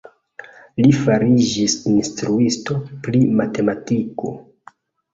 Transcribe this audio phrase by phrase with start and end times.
[0.81, 4.37] Li fariĝis instruisto pri matematiko.